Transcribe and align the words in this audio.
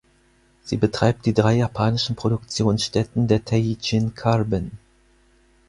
Sie 0.63 0.77
betreibt 0.77 1.27
die 1.27 1.33
drei 1.35 1.53
japanischen 1.57 2.15
Produktionsstätten 2.15 3.27
der 3.27 3.45
Teijin 3.45 4.15
Carbon. 4.15 4.71